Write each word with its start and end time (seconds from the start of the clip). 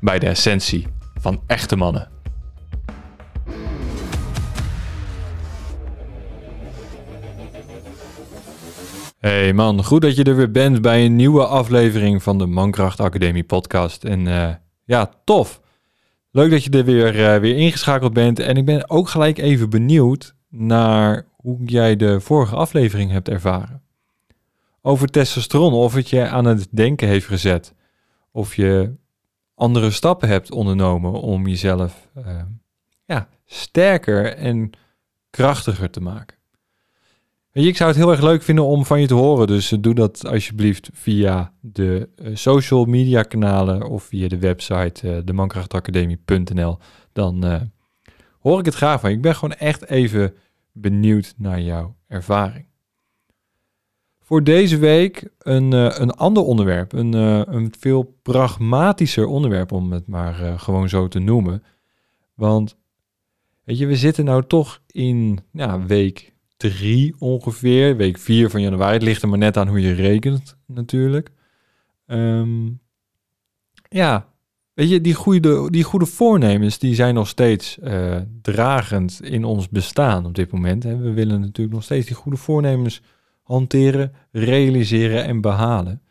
bij 0.00 0.18
de 0.18 0.26
essentie 0.26 0.86
van 1.20 1.42
echte 1.46 1.76
mannen. 1.76 2.08
Hey 9.18 9.52
man, 9.52 9.84
goed 9.84 10.02
dat 10.02 10.16
je 10.16 10.24
er 10.24 10.36
weer 10.36 10.50
bent 10.50 10.82
bij 10.82 11.04
een 11.04 11.16
nieuwe 11.16 11.46
aflevering 11.46 12.22
van 12.22 12.38
de 12.38 12.46
Mankracht 12.46 13.00
Academie 13.00 13.44
podcast. 13.44 14.04
En 14.04 14.26
uh, 14.26 14.48
ja, 14.84 15.10
tof. 15.24 15.60
Leuk 16.30 16.50
dat 16.50 16.64
je 16.64 16.70
er 16.70 16.84
weer, 16.84 17.16
uh, 17.16 17.40
weer 17.40 17.56
ingeschakeld 17.56 18.12
bent. 18.12 18.38
En 18.38 18.56
ik 18.56 18.64
ben 18.64 18.90
ook 18.90 19.08
gelijk 19.08 19.38
even 19.38 19.70
benieuwd 19.70 20.34
naar 20.48 21.26
hoe 21.36 21.64
jij 21.64 21.96
de 21.96 22.20
vorige 22.20 22.56
aflevering 22.56 23.10
hebt 23.10 23.28
ervaren. 23.28 23.82
Over 24.82 25.08
testosteron, 25.08 25.72
of 25.72 25.94
het 25.94 26.08
je 26.08 26.28
aan 26.28 26.44
het 26.44 26.68
denken 26.70 27.08
heeft 27.08 27.26
gezet. 27.26 27.74
Of 28.32 28.56
je 28.56 28.94
andere 29.60 29.90
stappen 29.90 30.28
hebt 30.28 30.50
ondernomen 30.50 31.12
om 31.12 31.46
jezelf 31.46 32.08
uh, 32.18 32.42
ja, 33.04 33.28
sterker 33.44 34.36
en 34.36 34.70
krachtiger 35.30 35.90
te 35.90 36.00
maken. 36.00 36.36
Weet 37.50 37.64
je, 37.64 37.70
ik 37.70 37.76
zou 37.76 37.90
het 37.90 37.98
heel 37.98 38.10
erg 38.10 38.20
leuk 38.22 38.42
vinden 38.42 38.64
om 38.64 38.84
van 38.84 39.00
je 39.00 39.06
te 39.06 39.14
horen. 39.14 39.46
Dus 39.46 39.68
doe 39.80 39.94
dat 39.94 40.26
alsjeblieft 40.26 40.90
via 40.92 41.52
de 41.60 42.08
uh, 42.16 42.36
social 42.36 42.84
media 42.84 43.22
kanalen 43.22 43.88
of 43.88 44.02
via 44.02 44.28
de 44.28 44.38
website 44.38 45.08
uh, 45.08 45.18
demankrachtacademie.nl. 45.24 46.78
Dan 47.12 47.68
hoor 48.40 48.58
ik 48.58 48.64
het 48.64 48.74
graag 48.74 49.00
van. 49.00 49.10
Ik 49.10 49.22
ben 49.22 49.34
gewoon 49.34 49.56
echt 49.56 49.86
even 49.86 50.34
benieuwd 50.72 51.34
naar 51.36 51.60
jouw 51.60 51.96
ervaring. 52.06 52.69
Voor 54.30 54.44
deze 54.44 54.78
week 54.78 55.28
een, 55.38 55.72
een 56.02 56.10
ander 56.10 56.42
onderwerp. 56.42 56.92
Een, 56.92 57.12
een 57.12 57.72
veel 57.78 58.16
pragmatischer 58.22 59.26
onderwerp, 59.26 59.72
om 59.72 59.92
het 59.92 60.06
maar 60.06 60.58
gewoon 60.58 60.88
zo 60.88 61.08
te 61.08 61.18
noemen. 61.18 61.62
Want 62.34 62.76
weet 63.64 63.78
je, 63.78 63.86
we 63.86 63.96
zitten 63.96 64.24
nou 64.24 64.46
toch 64.46 64.82
in 64.86 65.38
ja, 65.52 65.86
week 65.86 66.32
3 66.56 67.14
ongeveer, 67.18 67.96
week 67.96 68.18
4 68.18 68.50
van 68.50 68.60
januari. 68.62 68.92
Het 68.92 69.02
ligt 69.02 69.22
er 69.22 69.28
maar 69.28 69.38
net 69.38 69.56
aan 69.56 69.68
hoe 69.68 69.80
je 69.80 69.92
rekent 69.92 70.56
natuurlijk. 70.66 71.30
Um, 72.06 72.80
ja, 73.88 74.32
weet 74.74 74.88
je, 74.88 75.00
die 75.00 75.14
goede, 75.14 75.70
die 75.70 75.84
goede 75.84 76.06
voornemens 76.06 76.78
die 76.78 76.94
zijn 76.94 77.14
nog 77.14 77.28
steeds 77.28 77.78
dragend 78.42 79.20
in 79.22 79.44
ons 79.44 79.68
bestaan 79.68 80.26
op 80.26 80.34
dit 80.34 80.50
moment. 80.50 80.82
Hè. 80.82 80.96
We 80.96 81.12
willen 81.12 81.40
natuurlijk 81.40 81.74
nog 81.74 81.84
steeds 81.84 82.06
die 82.06 82.16
goede 82.16 82.38
voornemens 82.38 83.02
hanteren, 83.50 84.12
realiseren 84.30 85.24
en 85.24 85.40
behalen. 85.40 86.02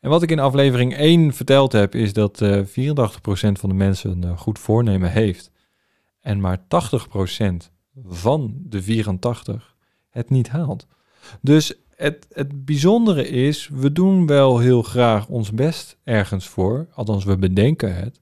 En 0.00 0.10
wat 0.10 0.22
ik 0.22 0.30
in 0.30 0.38
aflevering 0.38 0.94
1 0.94 1.32
verteld 1.32 1.72
heb, 1.72 1.94
is 1.94 2.12
dat 2.12 2.40
uh, 2.40 2.58
84% 2.58 2.64
van 3.52 3.68
de 3.68 3.74
mensen 3.74 4.10
een 4.10 4.24
uh, 4.24 4.38
goed 4.38 4.58
voornemen 4.58 5.10
heeft. 5.10 5.50
En 6.20 6.40
maar 6.40 6.58
80% 6.58 6.62
van 8.06 8.54
de 8.62 8.82
84 8.82 9.76
het 10.10 10.30
niet 10.30 10.48
haalt. 10.48 10.86
Dus 11.40 11.74
het, 11.94 12.26
het 12.32 12.64
bijzondere 12.64 13.28
is, 13.28 13.68
we 13.68 13.92
doen 13.92 14.26
wel 14.26 14.58
heel 14.58 14.82
graag 14.82 15.28
ons 15.28 15.52
best 15.52 15.98
ergens 16.04 16.48
voor, 16.48 16.88
althans 16.92 17.24
we 17.24 17.36
bedenken 17.36 17.96
het. 17.96 18.20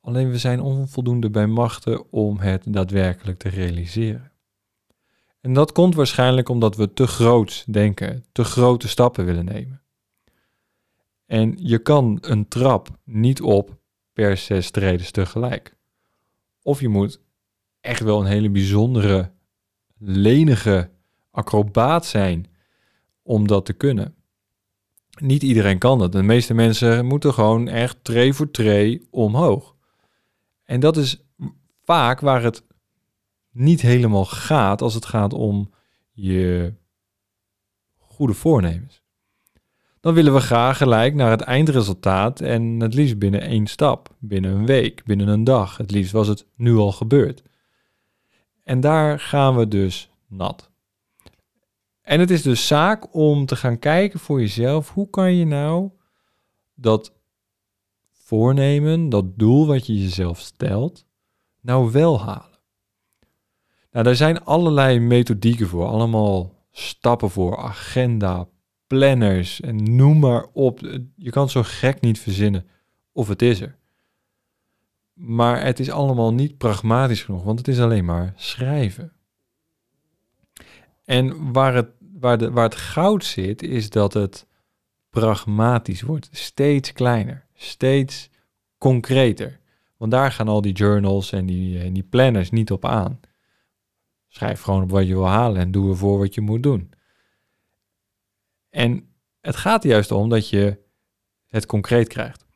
Alleen 0.00 0.30
we 0.30 0.38
zijn 0.38 0.60
onvoldoende 0.60 1.30
bij 1.30 1.46
machten 1.46 2.12
om 2.12 2.38
het 2.38 2.62
daadwerkelijk 2.66 3.38
te 3.38 3.48
realiseren. 3.48 4.29
En 5.40 5.52
dat 5.52 5.72
komt 5.72 5.94
waarschijnlijk 5.94 6.48
omdat 6.48 6.76
we 6.76 6.92
te 6.92 7.06
groot 7.06 7.64
denken, 7.72 8.24
te 8.32 8.44
grote 8.44 8.88
stappen 8.88 9.24
willen 9.24 9.44
nemen. 9.44 9.82
En 11.26 11.54
je 11.56 11.78
kan 11.78 12.18
een 12.20 12.48
trap 12.48 12.88
niet 13.04 13.40
op 13.40 13.78
per 14.12 14.36
zes 14.36 14.70
treden 14.70 15.12
tegelijk. 15.12 15.76
Of 16.62 16.80
je 16.80 16.88
moet 16.88 17.20
echt 17.80 18.00
wel 18.00 18.20
een 18.20 18.26
hele 18.26 18.50
bijzondere, 18.50 19.32
lenige 19.98 20.90
acrobaat 21.30 22.06
zijn 22.06 22.46
om 23.22 23.46
dat 23.46 23.64
te 23.64 23.72
kunnen. 23.72 24.14
Niet 25.20 25.42
iedereen 25.42 25.78
kan 25.78 25.98
dat. 25.98 26.12
De 26.12 26.22
meeste 26.22 26.54
mensen 26.54 27.06
moeten 27.06 27.34
gewoon 27.34 27.68
echt 27.68 28.04
tree 28.04 28.32
voor 28.32 28.50
tree 28.50 29.06
omhoog. 29.10 29.76
En 30.64 30.80
dat 30.80 30.96
is 30.96 31.24
vaak 31.84 32.20
waar 32.20 32.42
het 32.42 32.64
niet 33.52 33.80
helemaal 33.80 34.24
gaat 34.24 34.82
als 34.82 34.94
het 34.94 35.06
gaat 35.06 35.32
om 35.32 35.70
je 36.12 36.74
goede 37.98 38.34
voornemens. 38.34 39.02
Dan 40.00 40.14
willen 40.14 40.34
we 40.34 40.40
graag 40.40 40.76
gelijk 40.76 41.14
naar 41.14 41.30
het 41.30 41.40
eindresultaat 41.40 42.40
en 42.40 42.62
het 42.62 42.94
liefst 42.94 43.18
binnen 43.18 43.40
één 43.40 43.66
stap, 43.66 44.14
binnen 44.18 44.52
een 44.52 44.66
week, 44.66 45.04
binnen 45.04 45.28
een 45.28 45.44
dag. 45.44 45.76
Het 45.76 45.90
liefst 45.90 46.12
was 46.12 46.28
het 46.28 46.46
nu 46.56 46.76
al 46.76 46.92
gebeurd. 46.92 47.42
En 48.64 48.80
daar 48.80 49.20
gaan 49.20 49.56
we 49.56 49.68
dus 49.68 50.10
nat. 50.28 50.70
En 52.02 52.20
het 52.20 52.30
is 52.30 52.42
dus 52.42 52.66
zaak 52.66 53.14
om 53.14 53.46
te 53.46 53.56
gaan 53.56 53.78
kijken 53.78 54.20
voor 54.20 54.40
jezelf, 54.40 54.90
hoe 54.90 55.10
kan 55.10 55.34
je 55.34 55.44
nou 55.44 55.90
dat 56.74 57.12
voornemen, 58.12 59.08
dat 59.08 59.38
doel 59.38 59.66
wat 59.66 59.86
je 59.86 60.00
jezelf 60.00 60.38
stelt, 60.38 61.06
nou 61.60 61.92
wel 61.92 62.20
halen. 62.20 62.49
Nou, 63.90 64.04
daar 64.04 64.16
zijn 64.16 64.44
allerlei 64.44 64.98
methodieken 64.98 65.68
voor, 65.68 65.86
allemaal 65.86 66.54
stappen 66.70 67.30
voor, 67.30 67.58
agenda, 67.58 68.48
planners 68.86 69.60
en 69.60 69.96
noem 69.96 70.18
maar 70.18 70.46
op. 70.52 70.80
Je 71.16 71.30
kan 71.30 71.50
zo 71.50 71.62
gek 71.62 72.00
niet 72.00 72.18
verzinnen 72.18 72.66
of 73.12 73.28
het 73.28 73.42
is 73.42 73.60
er. 73.60 73.78
Maar 75.12 75.64
het 75.64 75.80
is 75.80 75.90
allemaal 75.90 76.34
niet 76.34 76.58
pragmatisch 76.58 77.22
genoeg, 77.22 77.42
want 77.42 77.58
het 77.58 77.68
is 77.68 77.80
alleen 77.80 78.04
maar 78.04 78.32
schrijven. 78.36 79.12
En 81.04 81.52
waar 81.52 81.74
het, 81.74 81.88
waar, 82.20 82.38
de, 82.38 82.50
waar 82.50 82.64
het 82.64 82.76
goud 82.76 83.24
zit, 83.24 83.62
is 83.62 83.90
dat 83.90 84.12
het 84.12 84.46
pragmatisch 85.10 86.02
wordt. 86.02 86.28
Steeds 86.32 86.92
kleiner, 86.92 87.46
steeds 87.54 88.30
concreter. 88.78 89.58
Want 89.96 90.10
daar 90.10 90.32
gaan 90.32 90.48
al 90.48 90.60
die 90.60 90.72
journals 90.72 91.32
en 91.32 91.46
die, 91.46 91.80
en 91.80 91.92
die 91.92 92.02
planners 92.02 92.50
niet 92.50 92.70
op 92.70 92.84
aan. 92.84 93.20
Schrijf 94.30 94.60
gewoon 94.60 94.82
op 94.82 94.90
wat 94.90 95.06
je 95.06 95.14
wil 95.14 95.28
halen 95.28 95.60
en 95.60 95.70
doe 95.70 95.90
ervoor 95.90 96.18
wat 96.18 96.34
je 96.34 96.40
moet 96.40 96.62
doen. 96.62 96.90
En 98.68 99.14
het 99.40 99.56
gaat 99.56 99.82
juist 99.82 100.10
om 100.10 100.28
dat 100.28 100.48
je 100.48 100.78
het 101.46 101.66
concreet 101.66 102.08
krijgt. 102.08 102.46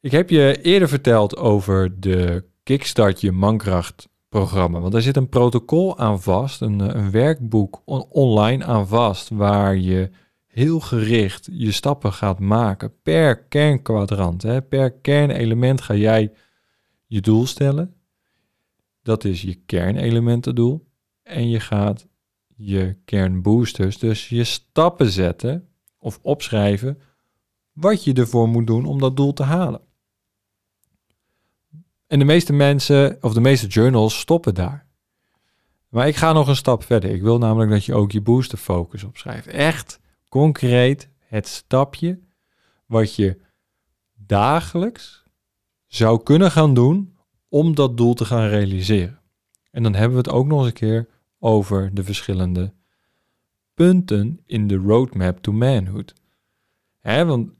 Ik 0.00 0.10
heb 0.10 0.30
je 0.30 0.60
eerder 0.62 0.88
verteld 0.88 1.36
over 1.36 2.00
de 2.00 2.44
Kickstart 2.62 3.20
Je 3.20 3.32
Mankracht 3.32 4.08
programma. 4.28 4.80
Want 4.80 4.92
daar 4.92 5.02
zit 5.02 5.16
een 5.16 5.28
protocol 5.28 5.98
aan 5.98 6.22
vast, 6.22 6.60
een, 6.60 6.80
eh, 6.80 6.94
een 6.94 7.10
werkboek 7.10 7.82
online 8.10 8.64
aan 8.64 8.88
vast, 8.88 9.28
waar 9.28 9.76
je 9.76 10.10
heel 10.46 10.80
gericht 10.80 11.48
je 11.52 11.72
stappen 11.72 12.12
gaat 12.12 12.38
maken 12.38 12.92
per 13.02 13.38
kernkwadrant. 13.38 14.42
Hè. 14.42 14.62
Per 14.62 14.92
kernelement 14.92 15.80
ga 15.80 15.94
jij 15.94 16.32
je 17.06 17.20
doel 17.20 17.46
stellen. 17.46 17.95
Dat 19.06 19.24
is 19.24 19.42
je 19.42 19.54
kernelementendoel. 19.54 20.86
En 21.22 21.48
je 21.48 21.60
gaat 21.60 22.06
je 22.56 22.96
kernboosters, 23.04 23.98
dus 23.98 24.28
je 24.28 24.44
stappen 24.44 25.10
zetten 25.10 25.68
of 25.98 26.18
opschrijven 26.22 27.00
wat 27.72 28.04
je 28.04 28.12
ervoor 28.12 28.48
moet 28.48 28.66
doen 28.66 28.84
om 28.84 28.98
dat 28.98 29.16
doel 29.16 29.32
te 29.32 29.42
halen. 29.42 29.80
En 32.06 32.18
de 32.18 32.24
meeste 32.24 32.52
mensen, 32.52 33.18
of 33.20 33.34
de 33.34 33.40
meeste 33.40 33.66
journals, 33.66 34.18
stoppen 34.18 34.54
daar. 34.54 34.86
Maar 35.88 36.08
ik 36.08 36.16
ga 36.16 36.32
nog 36.32 36.48
een 36.48 36.56
stap 36.56 36.84
verder. 36.84 37.10
Ik 37.10 37.22
wil 37.22 37.38
namelijk 37.38 37.70
dat 37.70 37.84
je 37.84 37.94
ook 37.94 38.12
je 38.12 38.20
booster 38.20 38.58
focus 38.58 39.04
opschrijft. 39.04 39.46
Echt 39.46 40.00
concreet 40.28 41.08
het 41.18 41.48
stapje 41.48 42.20
wat 42.86 43.14
je 43.14 43.40
dagelijks 44.14 45.24
zou 45.86 46.22
kunnen 46.22 46.50
gaan 46.50 46.74
doen 46.74 47.15
om 47.48 47.74
dat 47.74 47.96
doel 47.96 48.14
te 48.14 48.24
gaan 48.24 48.48
realiseren. 48.48 49.20
En 49.70 49.82
dan 49.82 49.94
hebben 49.94 50.18
we 50.18 50.28
het 50.28 50.32
ook 50.32 50.46
nog 50.46 50.58
eens 50.58 50.66
een 50.66 50.72
keer 50.72 51.08
over 51.38 51.94
de 51.94 52.04
verschillende 52.04 52.72
punten 53.74 54.40
in 54.46 54.66
de 54.66 54.76
roadmap 54.76 55.38
to 55.38 55.52
manhood. 55.52 56.14
Hè, 57.00 57.24
want 57.24 57.50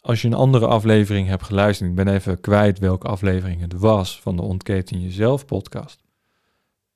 als 0.00 0.22
je 0.22 0.28
een 0.28 0.34
andere 0.34 0.66
aflevering 0.66 1.28
hebt 1.28 1.42
geluisterd, 1.42 1.90
ik 1.90 1.96
ben 1.96 2.08
even 2.08 2.40
kwijt 2.40 2.78
welke 2.78 3.06
aflevering 3.06 3.60
het 3.60 3.72
was 3.72 4.20
van 4.20 4.36
de 4.36 4.42
Ontketen 4.42 5.00
Jezelf 5.00 5.44
podcast. 5.44 6.04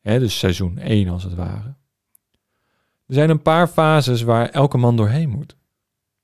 Hè, 0.00 0.18
dus 0.18 0.38
seizoen 0.38 0.78
1 0.78 1.08
als 1.08 1.22
het 1.22 1.34
ware. 1.34 1.74
Er 3.06 3.14
zijn 3.14 3.30
een 3.30 3.42
paar 3.42 3.66
fases 3.66 4.22
waar 4.22 4.48
elke 4.48 4.78
man 4.78 4.96
doorheen 4.96 5.28
moet. 5.28 5.56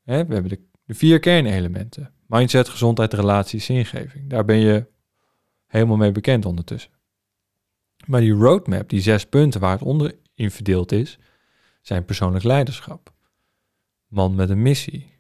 Hè, 0.03 0.27
we 0.27 0.33
hebben 0.33 0.51
de, 0.51 0.61
de 0.85 0.95
vier 0.95 1.19
kernelementen. 1.19 2.13
Mindset, 2.27 2.69
gezondheid, 2.69 3.13
relatie, 3.13 3.61
zingeving. 3.61 4.31
Daar 4.31 4.45
ben 4.45 4.57
je 4.57 4.87
helemaal 5.77 5.97
mee 5.97 6.13
bekend 6.13 6.45
ondertussen. 6.45 6.91
Maar 8.07 8.21
die 8.21 8.33
roadmap, 8.33 8.89
die 8.89 9.01
zes 9.01 9.27
punten 9.27 9.61
waar 9.61 9.73
het 9.73 9.83
onder 9.83 10.15
in 10.35 10.51
verdeeld 10.51 10.93
is, 10.93 11.19
zijn 11.83 12.05
persoonlijk 12.05 12.45
leiderschap. 12.45 13.13
Man 14.07 14.35
met 14.35 14.51
een 14.51 14.63
missie. 14.63 15.15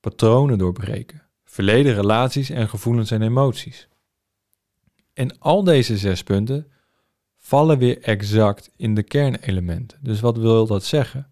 Patronen 0.00 0.58
doorbreken. 0.58 1.22
Verleden 1.44 1.94
relaties 1.94 2.50
en 2.50 2.68
gevoelens 2.68 3.10
en 3.10 3.22
emoties. 3.22 3.88
En 5.12 5.38
al 5.38 5.64
deze 5.64 5.96
zes 5.96 6.22
punten 6.22 6.70
vallen 7.36 7.78
weer 7.78 8.02
exact 8.02 8.70
in 8.76 8.94
de 8.94 9.02
kernelementen. 9.02 9.98
Dus 10.02 10.20
wat 10.20 10.36
wil 10.36 10.66
dat 10.66 10.84
zeggen? 10.84 11.30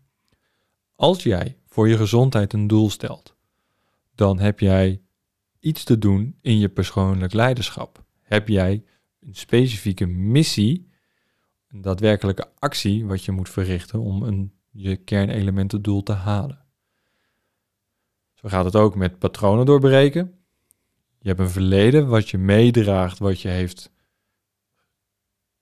Als 0.96 1.22
jij 1.22 1.56
voor 1.66 1.88
je 1.88 1.96
gezondheid 1.96 2.52
een 2.52 2.66
doel 2.66 2.90
stelt, 2.90 3.34
dan 4.14 4.38
heb 4.38 4.60
jij 4.60 5.00
iets 5.60 5.84
te 5.84 5.98
doen 5.98 6.38
in 6.40 6.58
je 6.58 6.68
persoonlijk 6.68 7.32
leiderschap. 7.32 8.04
Heb 8.28 8.48
jij 8.48 8.84
een 9.20 9.34
specifieke 9.34 10.06
missie, 10.06 10.90
een 11.68 11.80
daadwerkelijke 11.80 12.50
actie 12.58 13.06
wat 13.06 13.24
je 13.24 13.32
moet 13.32 13.48
verrichten 13.48 14.00
om 14.00 14.22
een, 14.22 14.52
je 14.70 14.96
kernelementendoel 14.96 16.02
te 16.02 16.12
halen. 16.12 16.64
Zo 18.34 18.48
gaat 18.48 18.64
het 18.64 18.76
ook 18.76 18.94
met 18.94 19.18
patronen 19.18 19.66
doorbreken. 19.66 20.38
Je 21.18 21.28
hebt 21.28 21.40
een 21.40 21.50
verleden 21.50 22.08
wat 22.08 22.28
je 22.28 22.38
meedraagt, 22.38 23.18
wat 23.18 23.40
je 23.40 23.48
heeft 23.48 23.92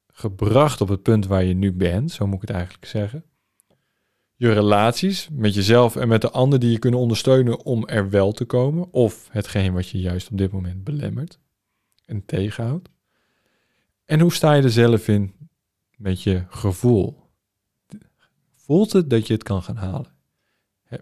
gebracht 0.07 0.81
op 0.81 0.89
het 0.89 1.03
punt 1.03 1.27
waar 1.27 1.45
je 1.45 1.55
nu 1.55 1.73
bent, 1.73 2.13
zo 2.13 2.27
moet 2.27 2.35
ik 2.35 2.49
het 2.49 2.57
eigenlijk 2.57 2.87
zeggen. 2.87 3.25
Je 4.35 4.53
relaties 4.53 5.29
met 5.33 5.55
jezelf 5.55 5.97
en 5.97 6.09
met 6.09 6.21
de 6.21 6.31
ander 6.31 6.59
die 6.59 6.71
je 6.71 6.79
kunnen 6.79 7.01
ondersteunen 7.01 7.65
om 7.65 7.87
er 7.87 8.11
wel 8.11 8.33
te 8.33 8.45
komen, 8.45 8.93
of 8.93 9.29
hetgeen 9.31 9.73
wat 9.73 9.89
je 9.89 10.01
juist 10.01 10.31
op 10.31 10.39
dit 10.39 10.53
moment 10.53 10.85
belemmert 10.85 11.39
en 12.07 12.25
tegenhoudt. 12.25 12.89
En 14.05 14.21
hoe 14.21 14.33
sta 14.33 14.53
je 14.53 14.63
er 14.63 14.71
zelf 14.71 15.09
in 15.09 15.35
met 15.97 16.23
je 16.23 16.45
gevoel? 16.49 17.25
Voelt 18.55 18.93
het 18.93 19.11
dat 19.11 19.27
je 19.27 19.33
het 19.33 19.43
kan 19.43 19.63
gaan 19.63 19.77
halen? 19.77 20.15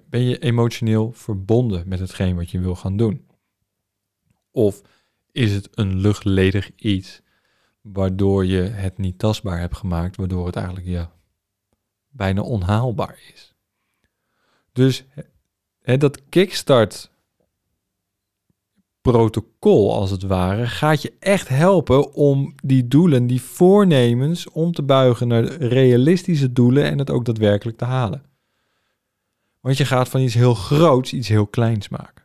Ben 0.09 0.21
je 0.21 0.39
emotioneel 0.39 1.13
verbonden 1.13 1.89
met 1.89 1.99
hetgeen 1.99 2.37
wat 2.37 2.51
je 2.51 2.61
wil 2.61 2.75
gaan 2.75 2.97
doen? 2.97 3.27
Of 4.51 4.83
is 5.33 5.53
het 5.53 5.69
een 5.79 5.97
luchtledig 5.97 6.71
iets 6.77 7.23
waardoor 7.81 8.45
je 8.45 8.61
het 8.61 8.99
niet 8.99 9.19
tastbaar 9.19 9.59
hebt 9.59 9.77
gemaakt, 9.77 10.17
waardoor 10.17 10.47
het 10.47 10.57
eigenlijk 10.57 10.87
ja, 10.87 11.13
bijna 12.09 12.41
onhaalbaar 12.41 13.19
is? 13.33 13.55
Dus 14.73 15.05
dat 15.83 16.29
kickstart 16.29 17.11
protocol 19.11 19.95
als 19.95 20.11
het 20.11 20.23
ware 20.23 20.67
gaat 20.67 21.03
je 21.03 21.13
echt 21.19 21.49
helpen 21.49 22.13
om 22.13 22.55
die 22.63 22.89
doelen, 22.89 23.27
die 23.27 23.43
voornemens 23.43 24.51
om 24.51 24.73
te 24.73 24.83
buigen 24.83 25.29
naar 25.29 25.45
realistische 25.45 26.53
doelen 26.53 26.85
en 26.85 26.99
het 26.99 27.11
ook 27.11 27.25
daadwerkelijk 27.25 27.79
te 27.79 27.85
halen. 27.85 28.23
Want 29.61 29.77
je 29.77 29.85
gaat 29.85 30.09
van 30.09 30.21
iets 30.21 30.35
heel 30.35 30.55
groots 30.55 31.13
iets 31.13 31.29
heel 31.29 31.47
kleins 31.47 31.89
maken. 31.89 32.25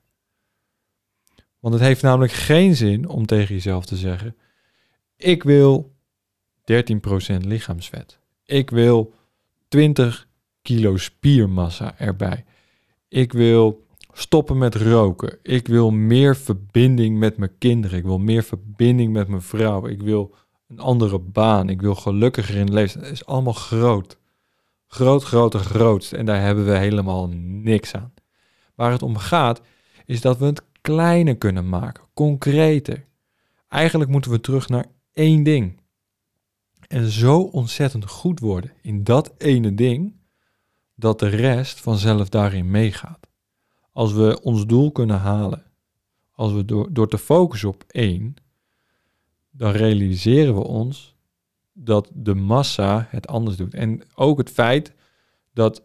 Want 1.59 1.73
het 1.73 1.83
heeft 1.83 2.01
namelijk 2.01 2.31
geen 2.31 2.75
zin 2.75 3.07
om 3.07 3.25
tegen 3.25 3.55
jezelf 3.55 3.85
te 3.85 3.95
zeggen: 3.95 4.35
Ik 5.15 5.43
wil 5.43 5.91
13% 6.61 7.37
lichaamsvet. 7.39 8.19
Ik 8.45 8.69
wil 8.69 9.13
20 9.67 10.27
kilo 10.61 10.97
spiermassa 10.97 11.97
erbij. 11.97 12.45
Ik 13.07 13.33
wil 13.33 13.87
stoppen 14.11 14.57
met 14.57 14.75
roken. 14.75 15.39
Ik 15.43 15.67
wil 15.67 15.91
meer 15.91 16.35
verbinding 16.35 17.17
met 17.17 17.37
mijn 17.37 17.57
kinderen. 17.57 17.97
Ik 17.97 18.03
wil 18.03 18.17
meer 18.17 18.43
verbinding 18.43 19.13
met 19.13 19.27
mijn 19.27 19.41
vrouw. 19.41 19.87
Ik 19.87 20.01
wil 20.01 20.35
een 20.67 20.79
andere 20.79 21.19
baan. 21.19 21.69
Ik 21.69 21.81
wil 21.81 21.95
gelukkiger 21.95 22.55
in 22.55 22.73
leven. 22.73 23.01
Het 23.01 23.11
is 23.11 23.25
allemaal 23.25 23.53
groot. 23.53 24.17
Groot, 24.87 25.23
groter, 25.23 25.59
grootst. 25.59 26.13
En 26.13 26.25
daar 26.25 26.41
hebben 26.41 26.65
we 26.65 26.77
helemaal 26.77 27.27
niks 27.37 27.95
aan. 27.95 28.13
Waar 28.75 28.91
het 28.91 29.01
om 29.01 29.17
gaat, 29.17 29.61
is 30.05 30.21
dat 30.21 30.37
we 30.37 30.45
het 30.45 30.63
kleiner 30.81 31.37
kunnen 31.37 31.69
maken, 31.69 32.03
concreter. 32.13 33.05
Eigenlijk 33.67 34.11
moeten 34.11 34.31
we 34.31 34.39
terug 34.39 34.69
naar 34.69 34.85
één 35.13 35.43
ding. 35.43 35.79
En 36.87 37.09
zo 37.09 37.41
ontzettend 37.41 38.05
goed 38.05 38.39
worden 38.39 38.73
in 38.81 39.03
dat 39.03 39.33
ene 39.37 39.73
ding, 39.73 40.15
dat 40.95 41.19
de 41.19 41.27
rest 41.27 41.79
vanzelf 41.79 42.29
daarin 42.29 42.71
meegaat. 42.71 43.28
Als 43.91 44.13
we 44.13 44.41
ons 44.41 44.65
doel 44.65 44.91
kunnen 44.91 45.19
halen, 45.19 45.63
als 46.31 46.53
we 46.53 46.65
door, 46.65 46.93
door 46.93 47.07
te 47.07 47.17
focussen 47.17 47.69
op 47.69 47.83
één, 47.87 48.35
dan 49.51 49.71
realiseren 49.71 50.55
we 50.55 50.63
ons 50.63 51.15
dat 51.73 52.09
de 52.13 52.35
massa 52.35 53.07
het 53.09 53.27
anders 53.27 53.57
doet. 53.57 53.73
En 53.73 54.01
ook 54.15 54.37
het 54.37 54.49
feit 54.49 54.93
dat 55.53 55.83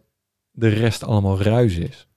de 0.51 0.67
rest 0.67 1.03
allemaal 1.03 1.41
ruis 1.41 1.77
is. 1.77 2.07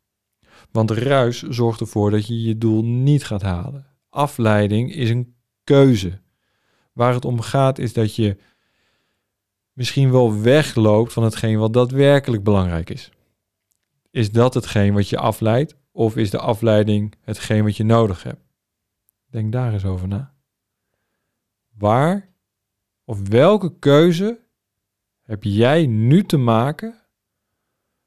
Want 0.70 0.90
ruis 0.90 1.42
zorgt 1.42 1.80
ervoor 1.80 2.10
dat 2.10 2.26
je 2.26 2.42
je 2.42 2.58
doel 2.58 2.84
niet 2.84 3.24
gaat 3.24 3.42
halen. 3.42 3.86
Afleiding 4.08 4.94
is 4.94 5.10
een 5.10 5.34
keuze. 5.64 6.20
Waar 6.92 7.14
het 7.14 7.24
om 7.24 7.40
gaat 7.40 7.78
is 7.78 7.92
dat 7.92 8.14
je 8.14 8.36
misschien 9.72 10.10
wel 10.10 10.40
wegloopt 10.40 11.12
van 11.12 11.22
hetgeen 11.22 11.58
wat 11.58 11.72
daadwerkelijk 11.72 12.42
belangrijk 12.42 12.90
is. 12.90 13.10
Is 14.10 14.32
dat 14.32 14.54
hetgeen 14.54 14.94
wat 14.94 15.08
je 15.08 15.18
afleidt 15.18 15.76
of 15.92 16.16
is 16.16 16.30
de 16.30 16.38
afleiding 16.38 17.14
hetgeen 17.20 17.64
wat 17.64 17.76
je 17.76 17.84
nodig 17.84 18.22
hebt? 18.22 18.46
Denk 19.30 19.52
daar 19.52 19.72
eens 19.72 19.84
over 19.84 20.08
na. 20.08 20.34
Waar 21.68 22.28
of 23.04 23.28
welke 23.28 23.78
keuze 23.78 24.40
heb 25.22 25.42
jij 25.42 25.86
nu 25.86 26.24
te 26.24 26.36
maken 26.36 27.08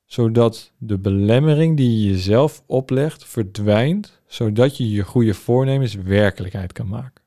zodat 0.05 0.73
de 0.77 0.97
belemmering 0.97 1.77
die 1.77 1.99
je 1.99 2.11
jezelf 2.11 2.63
oplegt 2.65 3.25
verdwijnt, 3.25 4.21
zodat 4.27 4.77
je 4.77 4.89
je 4.89 5.03
goede 5.03 5.33
voornemens 5.33 5.93
werkelijkheid 5.93 6.73
kan 6.73 6.87
maken? 6.87 7.23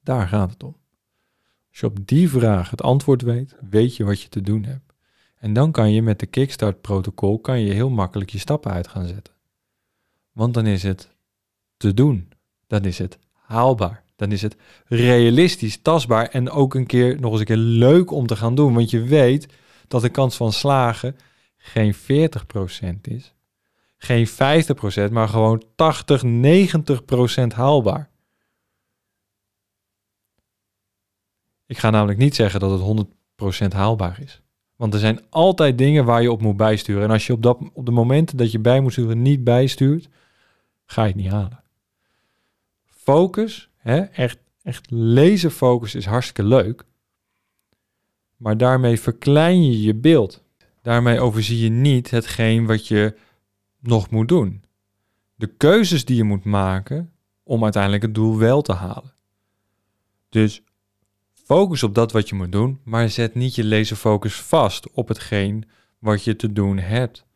Daar 0.00 0.28
gaat 0.28 0.50
het 0.50 0.62
om. 0.62 0.76
Als 1.68 1.80
je 1.80 1.86
op 1.86 2.06
die 2.06 2.30
vraag 2.30 2.70
het 2.70 2.82
antwoord 2.82 3.22
weet, 3.22 3.56
weet 3.70 3.96
je 3.96 4.04
wat 4.04 4.20
je 4.20 4.28
te 4.28 4.40
doen 4.40 4.64
hebt. 4.64 4.91
En 5.42 5.52
dan 5.52 5.72
kan 5.72 5.92
je 5.92 6.02
met 6.02 6.20
de 6.20 6.26
Kickstart 6.26 6.80
protocol 6.80 7.38
kan 7.38 7.60
je 7.60 7.72
heel 7.72 7.90
makkelijk 7.90 8.30
je 8.30 8.38
stappen 8.38 8.72
uit 8.72 8.88
gaan 8.88 9.06
zetten. 9.06 9.34
Want 10.32 10.54
dan 10.54 10.66
is 10.66 10.82
het 10.82 11.16
te 11.76 11.94
doen. 11.94 12.32
Dan 12.66 12.84
is 12.84 12.98
het 12.98 13.18
haalbaar. 13.32 14.04
Dan 14.16 14.32
is 14.32 14.42
het 14.42 14.56
realistisch, 14.84 15.82
tastbaar 15.82 16.28
en 16.28 16.50
ook 16.50 16.74
een 16.74 16.86
keer 16.86 17.20
nog 17.20 17.30
eens 17.30 17.40
een 17.40 17.46
keer 17.46 17.56
leuk 17.56 18.10
om 18.10 18.26
te 18.26 18.36
gaan 18.36 18.54
doen. 18.54 18.74
Want 18.74 18.90
je 18.90 19.02
weet 19.02 19.46
dat 19.88 20.02
de 20.02 20.08
kans 20.08 20.36
van 20.36 20.52
slagen 20.52 21.16
geen 21.56 21.94
40% 21.94 21.98
is, 23.02 23.34
geen 23.96 24.28
50%, 24.28 25.12
maar 25.12 25.28
gewoon 25.28 25.64
80, 25.76 26.22
90% 26.24 27.46
haalbaar. 27.54 28.10
Ik 31.66 31.78
ga 31.78 31.90
namelijk 31.90 32.18
niet 32.18 32.34
zeggen 32.34 32.60
dat 32.60 32.70
het 32.70 33.06
100% 33.66 33.68
haalbaar 33.68 34.20
is. 34.20 34.41
Want 34.82 34.94
er 34.94 35.00
zijn 35.00 35.20
altijd 35.28 35.78
dingen 35.78 36.04
waar 36.04 36.22
je 36.22 36.32
op 36.32 36.40
moet 36.40 36.56
bijsturen. 36.56 37.02
En 37.02 37.10
als 37.10 37.26
je 37.26 37.32
op, 37.32 37.42
dat, 37.42 37.58
op 37.72 37.86
de 37.86 37.92
momenten 37.92 38.36
dat 38.36 38.52
je 38.52 38.58
bij 38.58 38.80
moet 38.80 38.92
sturen 38.92 39.22
niet 39.22 39.44
bijstuurt, 39.44 40.08
ga 40.84 41.02
je 41.02 41.08
het 41.08 41.16
niet 41.16 41.30
halen. 41.30 41.62
Focus, 42.86 43.70
hè, 43.76 44.00
echt, 44.00 44.38
echt 44.62 44.88
focus 45.50 45.94
is 45.94 46.06
hartstikke 46.06 46.44
leuk. 46.44 46.84
Maar 48.36 48.56
daarmee 48.56 49.00
verklein 49.00 49.64
je 49.64 49.82
je 49.82 49.94
beeld. 49.94 50.42
Daarmee 50.80 51.20
overzie 51.20 51.62
je 51.62 51.70
niet 51.70 52.10
hetgeen 52.10 52.66
wat 52.66 52.86
je 52.86 53.14
nog 53.80 54.10
moet 54.10 54.28
doen. 54.28 54.64
De 55.34 55.46
keuzes 55.46 56.04
die 56.04 56.16
je 56.16 56.24
moet 56.24 56.44
maken 56.44 57.12
om 57.42 57.62
uiteindelijk 57.62 58.02
het 58.02 58.14
doel 58.14 58.38
wel 58.38 58.62
te 58.62 58.72
halen. 58.72 59.14
Dus 60.28 60.62
focus 61.52 61.82
op 61.82 61.94
dat 61.94 62.12
wat 62.12 62.28
je 62.28 62.34
moet 62.34 62.52
doen, 62.52 62.80
maar 62.84 63.08
zet 63.08 63.34
niet 63.34 63.54
je 63.54 63.64
laserfocus 63.64 64.34
vast 64.34 64.90
op 64.90 65.08
hetgeen 65.08 65.64
wat 65.98 66.24
je 66.24 66.36
te 66.36 66.52
doen 66.52 66.78
hebt. 66.78 67.26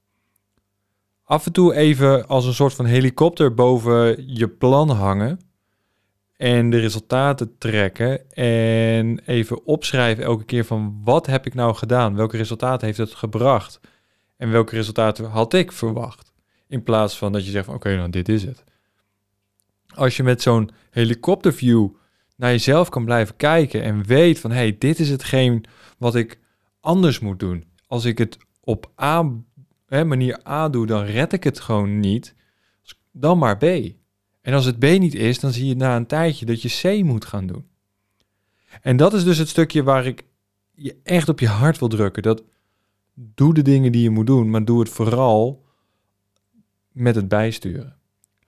Af 1.24 1.46
en 1.46 1.52
toe 1.52 1.74
even 1.74 2.26
als 2.26 2.46
een 2.46 2.54
soort 2.54 2.74
van 2.74 2.84
helikopter 2.84 3.54
boven 3.54 4.34
je 4.34 4.48
plan 4.48 4.90
hangen 4.90 5.40
en 6.36 6.70
de 6.70 6.78
resultaten 6.78 7.58
trekken 7.58 8.30
en 8.30 9.18
even 9.18 9.64
opschrijven 9.64 10.24
elke 10.24 10.44
keer 10.44 10.64
van 10.64 11.00
wat 11.04 11.26
heb 11.26 11.46
ik 11.46 11.54
nou 11.54 11.74
gedaan? 11.74 12.16
Welke 12.16 12.36
resultaten 12.36 12.86
heeft 12.86 12.98
het 12.98 13.14
gebracht? 13.14 13.80
En 14.36 14.50
welke 14.50 14.74
resultaten 14.74 15.24
had 15.24 15.54
ik 15.54 15.72
verwacht? 15.72 16.32
In 16.68 16.82
plaats 16.82 17.18
van 17.18 17.32
dat 17.32 17.44
je 17.44 17.50
zegt 17.50 17.64
van 17.66 17.74
oké, 17.74 17.96
nou 17.96 18.10
dit 18.10 18.28
is 18.28 18.44
het. 18.44 18.64
Als 19.94 20.16
je 20.16 20.22
met 20.22 20.42
zo'n 20.42 20.70
helikopterview 20.90 21.88
naar 22.36 22.50
jezelf 22.50 22.88
kan 22.88 23.04
blijven 23.04 23.36
kijken 23.36 23.82
en 23.82 24.04
weet 24.04 24.40
van 24.40 24.50
hé, 24.50 24.56
hey, 24.56 24.76
dit 24.78 24.98
is 24.98 25.08
hetgeen 25.08 25.64
wat 25.98 26.14
ik 26.14 26.38
anders 26.80 27.18
moet 27.18 27.38
doen. 27.38 27.64
Als 27.86 28.04
ik 28.04 28.18
het 28.18 28.38
op 28.60 28.92
A, 29.02 29.32
hè, 29.86 30.04
manier 30.04 30.46
A 30.48 30.68
doe, 30.68 30.86
dan 30.86 31.04
red 31.04 31.32
ik 31.32 31.44
het 31.44 31.60
gewoon 31.60 32.00
niet. 32.00 32.34
Dan 33.12 33.38
maar 33.38 33.56
B. 33.56 33.64
En 34.40 34.54
als 34.54 34.64
het 34.64 34.78
B 34.78 34.84
niet 34.84 35.14
is, 35.14 35.40
dan 35.40 35.52
zie 35.52 35.66
je 35.66 35.76
na 35.76 35.96
een 35.96 36.06
tijdje 36.06 36.46
dat 36.46 36.62
je 36.62 36.98
C 36.98 37.04
moet 37.04 37.24
gaan 37.24 37.46
doen. 37.46 37.66
En 38.80 38.96
dat 38.96 39.14
is 39.14 39.24
dus 39.24 39.38
het 39.38 39.48
stukje 39.48 39.82
waar 39.82 40.06
ik 40.06 40.24
je 40.74 40.96
echt 41.02 41.28
op 41.28 41.40
je 41.40 41.48
hart 41.48 41.78
wil 41.78 41.88
drukken. 41.88 42.22
Dat 42.22 42.42
doe 43.14 43.54
de 43.54 43.62
dingen 43.62 43.92
die 43.92 44.02
je 44.02 44.10
moet 44.10 44.26
doen, 44.26 44.50
maar 44.50 44.64
doe 44.64 44.80
het 44.80 44.88
vooral 44.88 45.64
met 46.92 47.14
het 47.14 47.28
bijsturen. 47.28 47.95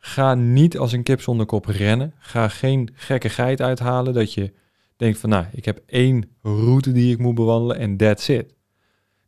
Ga 0.08 0.34
niet 0.34 0.78
als 0.78 0.92
een 0.92 1.02
kip 1.02 1.20
zonder 1.20 1.46
kop 1.46 1.64
rennen. 1.64 2.14
Ga 2.18 2.48
geen 2.48 2.90
gekkigheid 2.94 3.60
uithalen 3.60 4.14
dat 4.14 4.34
je 4.34 4.52
denkt 4.96 5.18
van 5.18 5.30
nou, 5.30 5.46
ik 5.52 5.64
heb 5.64 5.82
één 5.86 6.36
route 6.42 6.92
die 6.92 7.12
ik 7.12 7.18
moet 7.18 7.34
bewandelen 7.34 7.78
en 7.78 7.96
that's 7.96 8.28
it. 8.28 8.54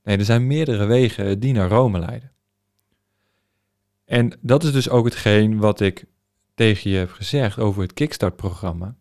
Nee, 0.05 0.17
er 0.17 0.25
zijn 0.25 0.47
meerdere 0.47 0.85
wegen 0.85 1.41
die 1.41 1.53
naar 1.53 1.69
Rome 1.69 1.99
leiden. 1.99 2.33
En 4.05 4.39
dat 4.41 4.65
is 4.65 4.73
dus 4.73 4.89
ook 4.89 5.05
hetgeen 5.05 5.59
wat 5.59 5.81
ik 5.81 6.05
tegen 6.55 6.91
je 6.91 6.97
heb 6.97 7.11
gezegd 7.11 7.59
over 7.59 7.83
het 7.83 7.93
Kickstart-programma. 7.93 8.97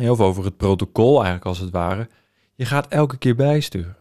Of 0.00 0.20
over 0.20 0.44
het 0.44 0.56
protocol 0.56 1.14
eigenlijk 1.14 1.46
als 1.46 1.58
het 1.58 1.70
ware. 1.70 2.08
Je 2.54 2.64
gaat 2.64 2.88
elke 2.88 3.18
keer 3.18 3.34
bijsturen. 3.34 3.96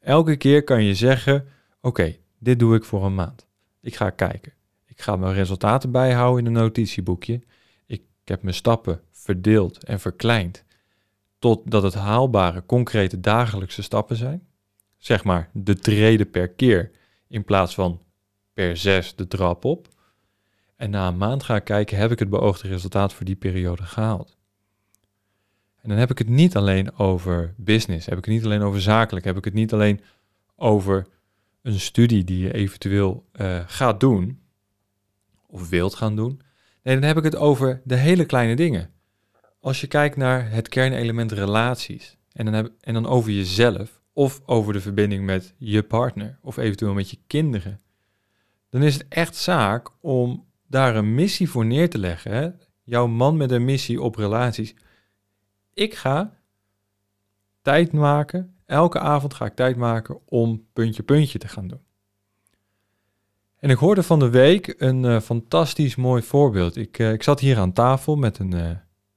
Elke 0.00 0.36
keer 0.36 0.64
kan 0.64 0.84
je 0.84 0.94
zeggen, 0.94 1.46
oké, 1.80 2.16
dit 2.38 2.58
doe 2.58 2.74
ik 2.74 2.84
voor 2.84 3.04
een 3.04 3.14
maand. 3.14 3.46
Ik 3.80 3.96
ga 3.96 4.10
kijken. 4.10 4.52
Ik 4.92 5.00
ga 5.02 5.16
mijn 5.16 5.34
resultaten 5.34 5.90
bijhouden 5.90 6.46
in 6.46 6.46
een 6.46 6.62
notitieboekje. 6.62 7.40
Ik, 7.86 8.02
heb 8.24 8.42
mijn 8.42 8.54
stappen 8.54 9.00
verdeeld 9.10 9.84
en 9.84 10.00
verkleind 10.00 10.64
totdat 11.38 11.82
het 11.82 11.94
haalbare, 11.94 12.66
concrete 12.66 13.20
dagelijkse 13.20 13.82
stappen 13.82 14.16
zijn. 14.16 14.46
Zeg 14.96 15.24
maar 15.24 15.50
de 15.52 15.74
treden 15.74 16.30
per 16.30 16.48
keer 16.48 16.90
in 17.28 17.44
plaats 17.44 17.74
van 17.74 18.02
per 18.52 18.76
zes 18.76 19.14
de 19.14 19.28
trap 19.28 19.64
op. 19.64 19.88
En 20.76 20.90
na 20.90 21.08
een 21.08 21.16
maand 21.16 21.42
ga 21.42 21.56
ik 21.56 21.64
kijken, 21.64 21.96
heb 21.96 22.10
ik 22.10 22.18
het 22.18 22.30
beoogde 22.30 22.68
resultaat 22.68 23.12
voor 23.12 23.24
die 23.24 23.36
periode 23.36 23.82
gehaald? 23.82 24.36
En 25.76 25.88
dan 25.88 25.98
heb 25.98 26.10
ik 26.10 26.18
het 26.18 26.28
niet 26.28 26.56
alleen 26.56 26.98
over 26.98 27.54
business, 27.56 28.06
heb 28.06 28.18
ik 28.18 28.24
het 28.24 28.34
niet 28.34 28.44
alleen 28.44 28.62
over 28.62 28.80
zakelijk, 28.80 29.24
heb 29.24 29.36
ik 29.36 29.44
het 29.44 29.54
niet 29.54 29.72
alleen 29.72 30.00
over 30.56 31.06
een 31.62 31.80
studie 31.80 32.24
die 32.24 32.38
je 32.38 32.52
eventueel 32.52 33.26
uh, 33.32 33.62
gaat 33.66 34.00
doen 34.00 34.41
of 35.52 35.68
wilt 35.68 35.94
gaan 35.94 36.16
doen. 36.16 36.40
Nee, 36.82 36.94
dan 36.94 37.04
heb 37.04 37.16
ik 37.16 37.24
het 37.24 37.36
over 37.36 37.80
de 37.84 37.96
hele 37.96 38.24
kleine 38.24 38.56
dingen. 38.56 38.90
Als 39.60 39.80
je 39.80 39.86
kijkt 39.86 40.16
naar 40.16 40.50
het 40.50 40.68
kernelement 40.68 41.32
relaties 41.32 42.16
en 42.32 42.44
dan, 42.44 42.54
heb, 42.54 42.72
en 42.80 42.94
dan 42.94 43.06
over 43.06 43.30
jezelf 43.30 44.00
of 44.12 44.40
over 44.46 44.72
de 44.72 44.80
verbinding 44.80 45.24
met 45.24 45.54
je 45.58 45.82
partner 45.82 46.38
of 46.40 46.56
eventueel 46.56 46.92
met 46.92 47.10
je 47.10 47.18
kinderen, 47.26 47.80
dan 48.68 48.82
is 48.82 48.94
het 48.94 49.06
echt 49.08 49.36
zaak 49.36 49.90
om 50.00 50.46
daar 50.66 50.96
een 50.96 51.14
missie 51.14 51.50
voor 51.50 51.66
neer 51.66 51.90
te 51.90 51.98
leggen. 51.98 52.32
Hè? 52.32 52.50
Jouw 52.82 53.06
man 53.06 53.36
met 53.36 53.50
een 53.50 53.64
missie 53.64 54.02
op 54.02 54.16
relaties. 54.16 54.74
Ik 55.74 55.94
ga 55.94 56.36
tijd 57.62 57.92
maken, 57.92 58.56
elke 58.66 58.98
avond 58.98 59.34
ga 59.34 59.44
ik 59.44 59.54
tijd 59.54 59.76
maken 59.76 60.20
om 60.24 60.66
puntje 60.72 61.02
puntje 61.02 61.38
te 61.38 61.48
gaan 61.48 61.68
doen. 61.68 61.80
En 63.62 63.70
ik 63.70 63.76
hoorde 63.76 64.02
van 64.02 64.18
de 64.18 64.30
week 64.30 64.74
een 64.78 65.04
uh, 65.04 65.20
fantastisch 65.20 65.96
mooi 65.96 66.22
voorbeeld. 66.22 66.76
Ik, 66.76 66.98
uh, 66.98 67.12
ik 67.12 67.22
zat 67.22 67.40
hier 67.40 67.58
aan 67.58 67.72
tafel 67.72 68.16
met 68.16 68.38
een, 68.38 68.54
uh, 68.54 68.70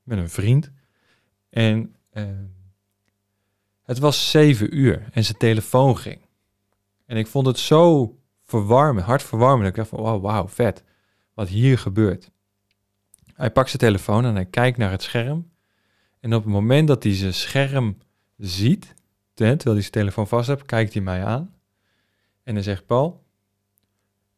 met 0.03 0.17
een 0.17 0.29
vriend. 0.29 0.71
En 1.49 1.95
het 3.83 3.99
was 3.99 4.31
zeven 4.31 4.77
uur 4.77 5.07
en 5.11 5.23
zijn 5.23 5.37
telefoon 5.37 5.97
ging. 5.97 6.19
En 7.05 7.17
ik 7.17 7.27
vond 7.27 7.47
het 7.47 7.59
zo 7.59 8.15
verwarmend, 8.43 9.05
hartverwarmend. 9.05 9.69
Ik 9.69 9.75
dacht 9.75 9.89
van, 9.89 10.01
wauw, 10.01 10.19
wow, 10.19 10.49
vet 10.49 10.83
wat 11.33 11.47
hier 11.47 11.77
gebeurt. 11.77 12.31
Hij 13.33 13.51
pakt 13.51 13.69
zijn 13.69 13.81
telefoon 13.81 14.25
en 14.25 14.35
hij 14.35 14.45
kijkt 14.45 14.77
naar 14.77 14.91
het 14.91 15.03
scherm. 15.03 15.51
En 16.19 16.33
op 16.33 16.43
het 16.43 16.53
moment 16.53 16.87
dat 16.87 17.03
hij 17.03 17.15
zijn 17.15 17.33
scherm 17.33 17.97
ziet, 18.37 18.93
terwijl 19.33 19.59
hij 19.63 19.79
zijn 19.79 19.91
telefoon 19.91 20.27
vast 20.27 20.47
heeft, 20.47 20.65
kijkt 20.65 20.93
hij 20.93 21.01
mij 21.01 21.25
aan. 21.25 21.55
En 22.43 22.53
hij 22.53 22.63
zegt, 22.63 22.85
Paul, 22.85 23.24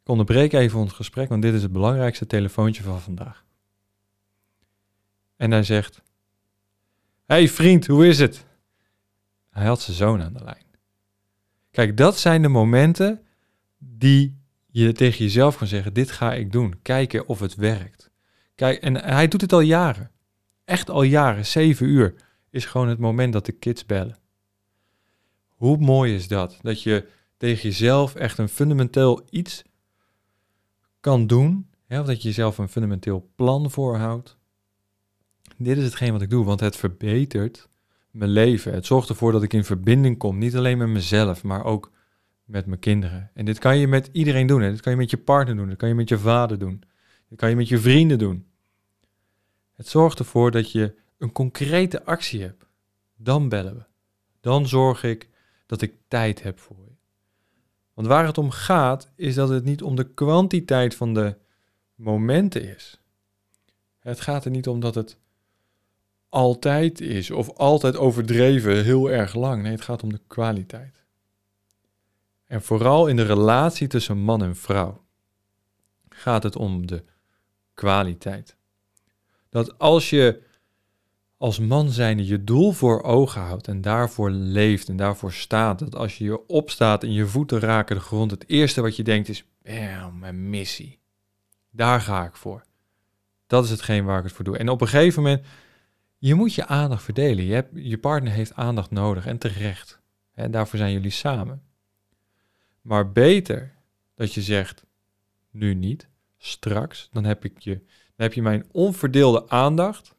ik 0.08 0.14
onderbreek 0.14 0.52
even 0.52 0.78
ons 0.78 0.92
gesprek, 0.92 1.28
want 1.28 1.42
dit 1.42 1.54
is 1.54 1.62
het 1.62 1.72
belangrijkste 1.72 2.26
telefoontje 2.26 2.82
van 2.82 3.00
vandaag. 3.00 3.44
En 5.36 5.50
hij 5.50 5.62
zegt, 5.62 6.02
hey 7.26 7.48
vriend, 7.48 7.86
hoe 7.86 8.06
is 8.06 8.18
het? 8.18 8.46
Hij 9.50 9.66
had 9.66 9.80
zijn 9.80 9.96
zoon 9.96 10.22
aan 10.22 10.32
de 10.32 10.44
lijn. 10.44 10.66
Kijk, 11.70 11.96
dat 11.96 12.18
zijn 12.18 12.42
de 12.42 12.48
momenten 12.48 13.22
die 13.78 14.40
je 14.66 14.92
tegen 14.92 15.24
jezelf 15.24 15.56
kan 15.56 15.66
zeggen, 15.66 15.94
dit 15.94 16.10
ga 16.10 16.34
ik 16.34 16.52
doen. 16.52 16.82
Kijken 16.82 17.26
of 17.26 17.40
het 17.40 17.54
werkt. 17.54 18.10
Kijk, 18.54 18.82
en 18.82 18.94
hij 18.94 19.28
doet 19.28 19.40
het 19.40 19.52
al 19.52 19.60
jaren. 19.60 20.10
Echt 20.64 20.90
al 20.90 21.02
jaren. 21.02 21.46
Zeven 21.46 21.86
uur 21.86 22.14
is 22.50 22.64
gewoon 22.64 22.88
het 22.88 22.98
moment 22.98 23.32
dat 23.32 23.46
de 23.46 23.52
kids 23.52 23.86
bellen. 23.86 24.18
Hoe 25.48 25.76
mooi 25.76 26.14
is 26.14 26.28
dat? 26.28 26.58
Dat 26.62 26.82
je 26.82 27.08
tegen 27.36 27.62
jezelf 27.62 28.14
echt 28.14 28.38
een 28.38 28.48
fundamenteel 28.48 29.26
iets 29.30 29.66
kan 31.00 31.26
doen. 31.26 31.70
Ja, 31.88 32.02
dat 32.02 32.22
je 32.22 32.28
jezelf 32.28 32.58
een 32.58 32.68
fundamenteel 32.68 33.30
plan 33.34 33.70
voorhoudt. 33.70 34.36
Dit 35.56 35.76
is 35.76 35.84
hetgeen 35.84 36.12
wat 36.12 36.22
ik 36.22 36.30
doe, 36.30 36.44
want 36.44 36.60
het 36.60 36.76
verbetert 36.76 37.68
mijn 38.10 38.30
leven. 38.30 38.72
Het 38.72 38.86
zorgt 38.86 39.08
ervoor 39.08 39.32
dat 39.32 39.42
ik 39.42 39.52
in 39.52 39.64
verbinding 39.64 40.18
kom. 40.18 40.38
Niet 40.38 40.56
alleen 40.56 40.78
met 40.78 40.88
mezelf, 40.88 41.42
maar 41.42 41.64
ook 41.64 41.92
met 42.44 42.66
mijn 42.66 42.80
kinderen. 42.80 43.30
En 43.34 43.44
dit 43.44 43.58
kan 43.58 43.78
je 43.78 43.88
met 43.88 44.08
iedereen 44.12 44.46
doen. 44.46 44.62
Hè? 44.62 44.70
Dit 44.70 44.80
kan 44.80 44.92
je 44.92 44.98
met 44.98 45.10
je 45.10 45.18
partner 45.18 45.56
doen. 45.56 45.68
Dit 45.68 45.76
kan 45.76 45.88
je 45.88 45.94
met 45.94 46.08
je 46.08 46.18
vader 46.18 46.58
doen. 46.58 46.82
Dit 47.28 47.38
kan 47.38 47.50
je 47.50 47.56
met 47.56 47.68
je 47.68 47.78
vrienden 47.78 48.18
doen. 48.18 48.46
Het 49.74 49.88
zorgt 49.88 50.18
ervoor 50.18 50.50
dat 50.50 50.72
je 50.72 50.94
een 51.18 51.32
concrete 51.32 52.04
actie 52.04 52.42
hebt. 52.42 52.64
Dan 53.16 53.48
bellen 53.48 53.74
we. 53.74 53.84
Dan 54.40 54.68
zorg 54.68 55.02
ik 55.02 55.28
dat 55.66 55.82
ik 55.82 55.94
tijd 56.08 56.42
heb 56.42 56.58
voor. 56.58 56.87
Want 57.98 58.10
waar 58.10 58.26
het 58.26 58.38
om 58.38 58.50
gaat, 58.50 59.10
is 59.14 59.34
dat 59.34 59.48
het 59.48 59.64
niet 59.64 59.82
om 59.82 59.96
de 59.96 60.14
kwantiteit 60.14 60.94
van 60.94 61.14
de 61.14 61.36
momenten 61.94 62.74
is. 62.76 63.00
Het 63.98 64.20
gaat 64.20 64.44
er 64.44 64.50
niet 64.50 64.68
om 64.68 64.80
dat 64.80 64.94
het 64.94 65.18
altijd 66.28 67.00
is 67.00 67.30
of 67.30 67.50
altijd 67.50 67.96
overdreven 67.96 68.84
heel 68.84 69.10
erg 69.10 69.34
lang. 69.34 69.62
Nee, 69.62 69.72
het 69.72 69.80
gaat 69.80 70.02
om 70.02 70.12
de 70.12 70.20
kwaliteit. 70.26 71.02
En 72.46 72.62
vooral 72.62 73.06
in 73.06 73.16
de 73.16 73.26
relatie 73.26 73.88
tussen 73.88 74.18
man 74.18 74.42
en 74.42 74.56
vrouw 74.56 75.04
gaat 76.08 76.42
het 76.42 76.56
om 76.56 76.86
de 76.86 77.04
kwaliteit. 77.74 78.56
Dat 79.48 79.78
als 79.78 80.10
je 80.10 80.42
als 81.38 81.58
man 81.58 81.90
zijnde 81.90 82.26
je 82.26 82.44
doel 82.44 82.72
voor 82.72 83.02
ogen 83.02 83.40
houdt 83.40 83.68
en 83.68 83.80
daarvoor 83.80 84.30
leeft 84.30 84.88
en 84.88 84.96
daarvoor 84.96 85.32
staat, 85.32 85.78
dat 85.78 85.94
als 85.94 86.18
je 86.18 86.24
je 86.24 86.46
opstaat 86.46 87.02
en 87.02 87.12
je 87.12 87.26
voeten 87.26 87.60
raken 87.60 87.96
de 87.96 88.02
grond, 88.02 88.30
het 88.30 88.48
eerste 88.48 88.80
wat 88.80 88.96
je 88.96 89.02
denkt 89.02 89.28
is, 89.28 89.44
mijn 90.12 90.50
missie. 90.50 90.98
Daar 91.70 92.00
ga 92.00 92.24
ik 92.24 92.36
voor. 92.36 92.64
Dat 93.46 93.64
is 93.64 93.70
hetgeen 93.70 94.04
waar 94.04 94.18
ik 94.18 94.24
het 94.24 94.32
voor 94.32 94.44
doe. 94.44 94.58
En 94.58 94.68
op 94.68 94.80
een 94.80 94.88
gegeven 94.88 95.22
moment, 95.22 95.46
je 96.18 96.34
moet 96.34 96.54
je 96.54 96.66
aandacht 96.66 97.02
verdelen. 97.02 97.44
Je, 97.44 97.54
hebt, 97.54 97.70
je 97.74 97.98
partner 97.98 98.32
heeft 98.32 98.54
aandacht 98.54 98.90
nodig 98.90 99.26
en 99.26 99.38
terecht. 99.38 100.00
En 100.34 100.50
daarvoor 100.50 100.78
zijn 100.78 100.92
jullie 100.92 101.10
samen. 101.10 101.62
Maar 102.80 103.12
beter 103.12 103.74
dat 104.14 104.34
je 104.34 104.42
zegt, 104.42 104.84
nu 105.50 105.74
niet, 105.74 106.08
straks, 106.38 107.08
dan 107.12 107.24
heb, 107.24 107.44
ik 107.44 107.58
je, 107.58 107.74
dan 107.74 107.86
heb 108.26 108.32
je 108.32 108.42
mijn 108.42 108.66
onverdeelde 108.72 109.48
aandacht. 109.48 110.16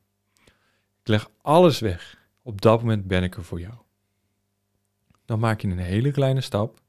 Leg 1.09 1.29
alles 1.41 1.79
weg. 1.79 2.17
Op 2.41 2.61
dat 2.61 2.79
moment 2.79 3.07
ben 3.07 3.23
ik 3.23 3.35
er 3.35 3.43
voor 3.43 3.59
jou. 3.59 3.73
Dan 5.25 5.39
maak 5.39 5.61
je 5.61 5.67
een 5.67 5.77
hele 5.77 6.11
kleine 6.11 6.41
stap 6.41 6.81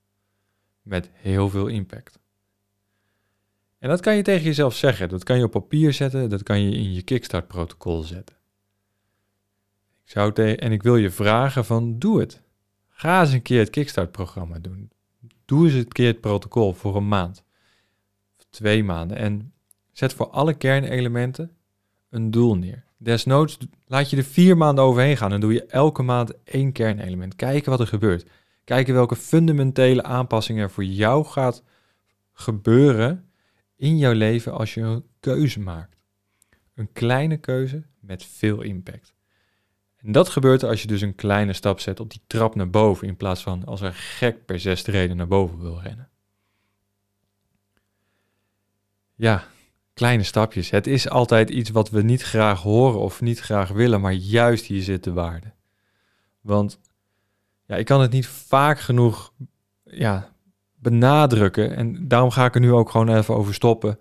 met 0.82 1.10
heel 1.12 1.48
veel 1.48 1.66
impact. 1.66 2.18
En 3.78 3.88
dat 3.88 4.00
kan 4.00 4.16
je 4.16 4.22
tegen 4.22 4.44
jezelf 4.44 4.74
zeggen. 4.74 5.08
Dat 5.08 5.24
kan 5.24 5.38
je 5.38 5.44
op 5.44 5.50
papier 5.50 5.92
zetten. 5.92 6.30
Dat 6.30 6.42
kan 6.42 6.60
je 6.62 6.76
in 6.76 6.92
je 6.92 7.02
Kickstart-protocol 7.02 8.02
zetten. 8.02 8.36
Ik 10.04 10.10
zou 10.10 10.32
te- 10.32 10.56
en 10.56 10.72
ik 10.72 10.82
wil 10.82 10.96
je 10.96 11.10
vragen 11.10 11.64
van 11.64 11.98
doe 11.98 12.20
het. 12.20 12.42
Ga 12.88 13.20
eens 13.20 13.32
een 13.32 13.42
keer 13.42 13.58
het 13.58 13.70
Kickstart-programma 13.70 14.58
doen. 14.58 14.90
Doe 15.44 15.64
eens 15.64 15.74
een 15.74 15.88
keer 15.88 16.06
het 16.06 16.20
protocol 16.20 16.72
voor 16.72 16.96
een 16.96 17.08
maand. 17.08 17.44
Of 18.38 18.44
twee 18.50 18.84
maanden. 18.84 19.16
En 19.16 19.52
zet 19.92 20.14
voor 20.14 20.30
alle 20.30 20.54
kernelementen 20.54 21.56
een 22.08 22.30
doel 22.30 22.56
neer. 22.56 22.88
Desnoods 23.02 23.59
laat 23.87 24.11
je 24.11 24.16
er 24.16 24.25
vier 24.25 24.57
maanden 24.57 24.85
overheen 24.85 25.16
gaan 25.16 25.33
en 25.33 25.40
doe 25.40 25.52
je 25.52 25.66
elke 25.66 26.02
maand 26.02 26.42
één 26.45 26.73
kernelement. 26.73 27.37
Kijken 27.37 27.71
wat 27.71 27.80
er 27.80 27.87
gebeurt. 27.87 28.30
Kijken 28.64 28.95
welke 28.95 29.16
fundamentele 29.16 30.02
aanpassingen 30.02 30.62
er 30.62 30.71
voor 30.71 30.85
jou 30.85 31.25
gaat 31.25 31.62
gebeuren 32.33 33.30
in 33.76 33.99
jouw 33.99 34.12
leven 34.12 34.52
als 34.52 34.75
je 34.75 34.80
een 34.80 35.04
keuze 35.21 35.61
maakt. 35.61 35.97
Een 36.75 36.92
kleine 36.92 37.37
keuze 37.37 37.83
met 38.00 38.25
veel 38.25 38.61
impact. 38.61 39.14
En 39.97 40.12
dat 40.12 40.28
gebeurt 40.28 40.62
als 40.62 40.83
je 40.83 40.88
dus 40.88 41.00
een 41.00 41.14
kleine 41.14 41.52
stap 41.52 41.80
zet 41.80 42.00
op 42.00 42.11
die 42.11 42.23
trap 42.26 42.54
naar 42.54 42.71
boven, 42.71 43.07
in 43.07 43.16
plaats 43.16 43.42
van 43.42 43.64
als 43.64 43.80
er 43.80 43.92
gek 43.92 44.45
per 44.47 44.61
zesde 44.61 44.90
reden 44.90 45.16
naar 45.16 45.28
boven 45.28 45.61
wil 45.61 45.80
rennen. 45.80 46.09
Ja, 49.14 49.45
kleine 50.00 50.23
stapjes. 50.23 50.71
Het 50.71 50.87
is 50.87 51.09
altijd 51.09 51.50
iets 51.50 51.71
wat 51.71 51.90
we 51.90 52.02
niet 52.02 52.23
graag 52.23 52.62
horen 52.62 53.00
of 53.00 53.21
niet 53.21 53.40
graag 53.40 53.69
willen, 53.69 54.00
maar 54.00 54.12
juist 54.12 54.64
hier 54.64 54.83
zit 54.83 55.04
de 55.04 55.12
waarde. 55.12 55.52
Want 56.40 56.80
ja, 57.66 57.76
ik 57.76 57.85
kan 57.85 58.00
het 58.00 58.11
niet 58.11 58.26
vaak 58.26 58.80
genoeg 58.80 59.33
ja, 59.85 60.33
benadrukken 60.75 61.76
en 61.76 62.09
daarom 62.09 62.30
ga 62.30 62.45
ik 62.45 62.54
er 62.54 62.61
nu 62.61 62.73
ook 62.73 62.90
gewoon 62.90 63.16
even 63.16 63.35
over 63.35 63.54
stoppen. 63.54 63.99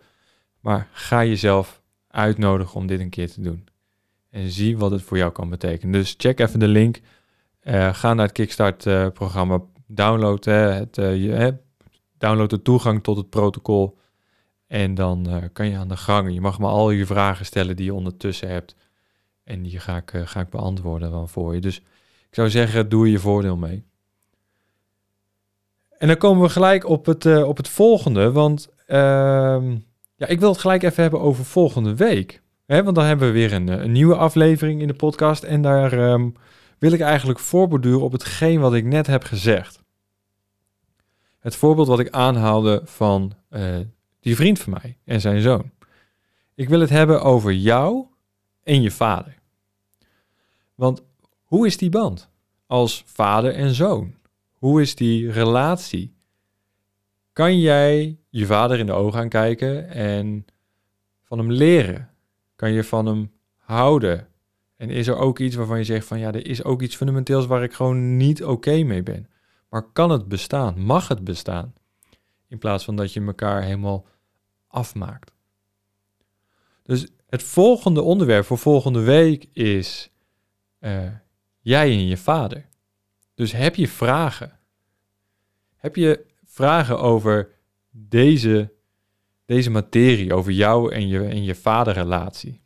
Maar 0.60 0.88
ga 0.92 1.24
jezelf 1.24 1.82
uitnodigen 2.08 2.76
om 2.76 2.88
dit 2.88 3.00
een 3.00 3.10
keer 3.10 3.32
te 3.32 3.42
doen. 3.42 3.68
En 4.30 4.50
zie 4.50 4.78
wat 4.78 4.92
het 4.92 5.02
voor 5.02 5.18
jou 5.18 5.32
kan 5.32 5.50
betekenen. 5.50 5.92
Dus 5.92 6.16
check 6.18 6.40
even 6.40 6.60
de 6.60 6.68
link. 6.68 7.00
Eh, 7.60 7.94
ga 7.94 8.14
naar 8.14 8.26
het 8.26 8.36
Kickstart-programma. 8.36 9.62
download, 9.88 10.48
eh, 10.48 10.74
het, 10.74 10.98
eh, 10.98 11.24
je, 11.24 11.36
eh, 11.36 11.54
download 12.18 12.50
de 12.50 12.62
toegang 12.62 13.04
tot 13.04 13.18
het 13.18 13.30
protocol. 13.30 13.98
En 14.70 14.96
dan 14.96 15.30
eh, 15.30 15.44
kan 15.54 15.70
je 15.70 15.78
aan 15.78 15.88
de 15.88 15.98
gang. 15.98 16.34
Je 16.34 16.42
mag 16.42 16.60
me 16.60 16.68
al 16.68 16.92
je 16.92 17.06
vragen 17.06 17.46
stellen 17.46 17.76
die 17.76 17.86
je 17.86 17.94
ondertussen 17.94 18.50
hebt. 18.50 18.76
En 19.44 19.64
die 19.64 19.80
ga 19.80 19.98
ik, 19.98 20.14
eh, 20.14 20.22
ga 20.26 20.40
ik 20.40 20.50
beantwoorden 20.50 21.12
dan 21.12 21.30
voor 21.30 21.54
je. 21.54 21.62
Dus 21.62 21.78
ik 22.28 22.36
zou 22.36 22.50
zeggen, 22.50 22.90
doe 22.90 23.12
je 23.12 23.20
voordeel 23.20 23.58
mee. 23.58 23.86
En 25.98 26.08
dan 26.08 26.18
komen 26.18 26.44
we 26.44 26.50
gelijk 26.50 26.86
op 26.86 27.06
het, 27.06 27.26
eh, 27.26 27.48
op 27.48 27.58
het 27.58 27.68
volgende. 27.68 28.32
Want 28.32 28.70
ehm, 28.86 29.78
ja, 30.16 30.28
ik 30.28 30.40
wil 30.40 30.50
het 30.50 30.60
gelijk 30.60 30.84
even 30.84 31.02
hebben 31.02 31.22
over 31.22 31.46
volgende 31.46 31.96
week. 31.96 32.42
Want 32.66 32.96
dan 32.96 33.06
hebben 33.06 33.28
we 33.28 33.34
weer 33.34 33.54
een, 33.54 33.68
een 33.68 33.92
nieuwe 33.92 34.16
aflevering 34.16 34.82
in 34.82 34.88
de 34.88 34.94
podcast. 34.94 35.44
En 35.44 35.62
daar 35.62 35.94
ehm, 35.94 36.30
wil 36.80 36.92
ik 36.92 37.00
eigenlijk 37.00 37.40
voorborduren 37.40 38.02
op 38.02 38.12
hetgeen 38.12 38.60
wat 38.60 38.74
ik 38.74 38.86
net 38.86 39.08
heb 39.08 39.24
gezegd. 39.24 39.84
Het 41.40 41.56
voorbeeld 41.56 41.88
wat 41.88 42.00
ik 42.00 42.10
aanhaalde 42.10 42.82
van 42.86 43.34
die 44.20 44.36
vriend 44.36 44.60
van 44.60 44.74
mij 44.82 44.98
en 45.04 45.22
zijn 45.22 45.42
zoon. 45.42 45.72
Ik 46.56 46.70
wil 46.70 46.80
het 46.80 46.90
hebben 46.90 47.22
over 47.22 47.54
jou 47.54 48.06
en 48.64 48.82
je 48.82 48.92
vader. 48.92 49.38
Want 50.76 51.04
hoe 51.44 51.66
is 51.66 51.78
die 51.78 51.90
band 51.90 52.30
als 52.66 53.04
vader 53.06 53.54
en 53.54 53.74
zoon? 53.74 54.16
Hoe 54.52 54.82
is 54.82 54.96
die 54.96 55.32
relatie? 55.32 56.16
Kan 57.34 57.60
jij 57.60 58.18
je 58.30 58.46
vader 58.46 58.80
in 58.80 58.86
de 58.86 58.92
ogen 58.92 59.20
aankijken 59.20 59.90
en 59.90 60.46
van 61.24 61.38
hem 61.38 61.52
leren? 61.52 62.10
Kan 62.56 62.72
je 62.72 62.84
van 62.84 63.06
hem 63.06 63.32
houden? 63.58 64.28
En 64.76 64.90
is 64.90 65.08
er 65.08 65.18
ook 65.18 65.40
iets 65.40 65.56
waarvan 65.56 65.78
je 65.78 65.84
zegt 65.84 66.08
van 66.08 66.20
ja, 66.20 66.32
er 66.32 66.46
is 66.46 66.64
ook 66.64 66.82
iets 66.82 66.96
fundamenteels 66.96 67.46
waar 67.46 67.64
ik 67.64 67.74
gewoon 67.74 68.18
niet 68.18 68.44
oké 68.44 68.84
mee 68.84 69.04
ben. 69.04 69.28
Maar 69.70 69.92
kan 69.92 70.12
het 70.12 70.28
bestaan? 70.28 70.80
Mag 70.80 71.08
het 71.08 71.24
bestaan? 71.24 71.74
In 72.50 72.58
plaats 72.58 72.84
van 72.84 72.96
dat 72.96 73.14
je 73.14 73.22
elkaar 73.22 73.64
helemaal 73.64 74.06
afmaakt. 74.68 75.32
Dus 76.84 77.08
het 77.28 77.44
volgende 77.44 78.02
onderwerp 78.02 78.46
voor 78.46 78.58
volgende 78.58 79.02
week 79.02 79.50
is 79.54 80.12
eh, 80.80 81.12
jij 81.60 81.92
en 81.92 82.08
je 82.08 82.18
vader. 82.18 82.66
Dus 83.34 83.52
heb 83.52 83.76
je 83.76 83.88
vragen? 83.88 84.60
Heb 85.76 85.96
je 85.96 86.26
vragen 86.46 87.00
over 87.00 87.52
deze, 87.90 88.74
deze 89.46 89.70
materie, 89.70 90.34
over 90.34 90.52
jou 90.52 90.94
en 90.94 91.08
je, 91.08 91.24
en 91.24 91.44
je 91.44 91.56
vaderrelatie? 91.56 92.62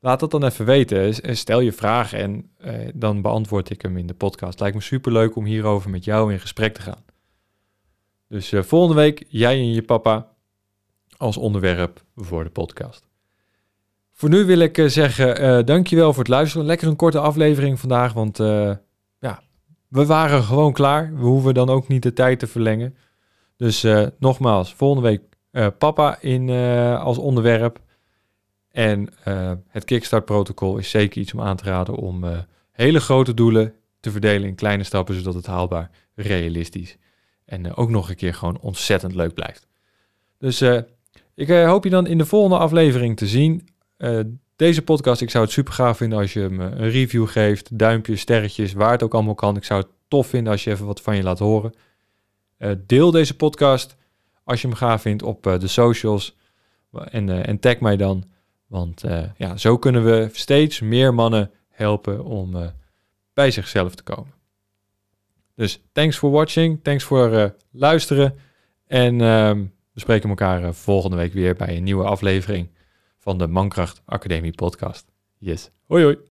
Laat 0.00 0.20
dat 0.20 0.30
dan 0.30 0.44
even 0.44 0.64
weten. 0.64 1.22
En 1.22 1.36
Stel 1.36 1.60
je 1.60 1.72
vraag 1.72 2.12
en 2.12 2.50
eh, 2.56 2.88
dan 2.94 3.22
beantwoord 3.22 3.70
ik 3.70 3.82
hem 3.82 3.96
in 3.96 4.06
de 4.06 4.14
podcast. 4.14 4.60
Lijkt 4.60 4.76
me 4.76 4.82
superleuk 4.82 5.36
om 5.36 5.44
hierover 5.44 5.90
met 5.90 6.04
jou 6.04 6.32
in 6.32 6.40
gesprek 6.40 6.74
te 6.74 6.82
gaan. 6.82 7.04
Dus 8.28 8.52
eh, 8.52 8.62
volgende 8.62 8.94
week 8.94 9.24
jij 9.28 9.54
en 9.54 9.72
je 9.72 9.82
papa 9.82 10.28
als 11.16 11.36
onderwerp 11.36 12.02
voor 12.16 12.44
de 12.44 12.50
podcast. 12.50 13.06
Voor 14.12 14.28
nu 14.28 14.44
wil 14.44 14.58
ik 14.58 14.78
eh, 14.78 14.86
zeggen, 14.86 15.36
eh 15.36 15.64
dankjewel 15.64 16.12
voor 16.12 16.22
het 16.22 16.32
luisteren. 16.32 16.66
Lekker 16.66 16.88
een 16.88 16.96
korte 16.96 17.18
aflevering 17.18 17.80
vandaag, 17.80 18.12
want 18.12 18.36
ja, 19.18 19.42
we 19.88 20.06
waren 20.06 20.42
gewoon 20.42 20.72
klaar. 20.72 21.14
We 21.16 21.24
hoeven 21.24 21.54
dan 21.54 21.68
ook 21.68 21.88
niet 21.88 22.02
de 22.02 22.12
tijd 22.12 22.38
te 22.38 22.46
verlengen. 22.46 22.96
Dus 23.56 23.86
nogmaals, 24.18 24.74
volgende 24.74 25.08
week 25.08 25.22
papa 25.78 26.20
in, 26.20 26.50
als 26.98 27.18
onderwerp. 27.18 27.80
En 28.70 29.08
het 29.68 29.84
Kickstart-protocol 29.84 30.76
is 30.76 30.90
zeker 30.90 31.20
iets 31.20 31.34
om 31.34 31.40
aan 31.40 31.56
te 31.56 31.64
raden 31.64 31.94
om 31.94 32.24
hele 32.70 33.00
grote 33.00 33.34
doelen 33.34 33.74
te 34.00 34.10
verdelen 34.10 34.48
in 34.48 34.54
kleine 34.54 34.84
stappen, 34.84 35.14
zodat 35.14 35.34
het 35.34 35.46
haalbaar, 35.46 35.90
realistisch 36.14 36.98
en 37.48 37.66
eh, 37.66 37.72
ook 37.74 37.90
nog 37.90 38.08
een 38.08 38.16
keer 38.16 38.34
gewoon 38.34 38.60
ontzettend 38.60 39.14
leuk 39.14 39.34
blijft. 39.34 39.68
Dus 40.38 40.60
eh, 40.60 40.78
ik 41.34 41.48
eh, 41.48 41.68
hoop 41.68 41.84
je 41.84 41.90
dan 41.90 42.06
in 42.06 42.18
de 42.18 42.26
volgende 42.26 42.58
aflevering 42.58 43.16
te 43.16 43.26
zien. 43.26 43.68
Deze 44.56 44.82
podcast, 44.82 45.20
ik 45.20 45.30
zou 45.30 45.44
het 45.44 45.52
super 45.52 45.72
gaaf 45.72 45.96
vinden 45.96 46.18
als 46.18 46.32
je 46.32 46.40
eh, 46.40 46.50
een 46.50 46.90
review 46.90 47.28
geeft, 47.28 47.78
duimpjes, 47.78 48.20
sterretjes, 48.20 48.72
waar 48.72 48.92
het 48.92 49.02
ook 49.02 49.14
allemaal 49.14 49.34
kan. 49.34 49.56
Ik 49.56 49.64
zou 49.64 49.80
het 49.80 49.90
tof 50.08 50.26
vinden 50.26 50.52
als 50.52 50.64
je 50.64 50.70
even 50.70 50.86
wat 50.86 51.00
van 51.00 51.16
je 51.16 51.22
laat 51.22 51.38
horen. 51.38 51.74
Deel 52.86 53.10
deze 53.10 53.36
podcast 53.36 53.96
als 54.44 54.60
je 54.60 54.68
hem 54.68 54.76
gaaf 54.76 55.02
vindt 55.02 55.22
op 55.22 55.42
de 55.42 55.66
socials 55.66 56.36
en, 56.92 57.44
en 57.46 57.58
tag 57.58 57.80
mij 57.80 57.96
dan. 57.96 58.24
Want 58.66 59.04
ja, 59.36 59.56
zo 59.56 59.78
kunnen 59.78 60.04
we 60.04 60.28
steeds 60.32 60.80
meer 60.80 61.14
mannen 61.14 61.50
helpen 61.68 62.24
om 62.24 62.72
bij 63.32 63.50
zichzelf 63.50 63.94
te 63.94 64.02
komen. 64.02 64.37
Dus 65.58 65.82
thanks 65.92 66.18
for 66.18 66.30
watching, 66.30 66.82
thanks 66.82 67.04
voor 67.04 67.32
eh, 67.32 67.50
luisteren. 67.70 68.34
En 68.86 69.20
ehm, 69.20 69.66
we 69.92 70.00
spreken 70.00 70.28
elkaar 70.28 70.64
eh, 70.64 70.72
volgende 70.72 71.16
week 71.16 71.32
weer 71.32 71.54
bij 71.54 71.76
een 71.76 71.82
nieuwe 71.82 72.04
aflevering 72.04 72.68
van 73.18 73.38
de 73.38 73.46
Mankracht 73.46 74.02
Academie 74.04 74.52
podcast. 74.52 75.12
Yes. 75.38 75.70
Hoi 75.86 76.02
hoi. 76.02 76.37